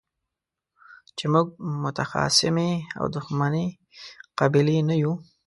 چې 1.17 1.25
موږ 1.33 1.47
متخاصمې 1.83 2.71
او 2.97 3.05
دښمنې 3.15 3.65
قبيلې 4.39 4.77
نه 4.89 4.95
يو. 5.03 5.13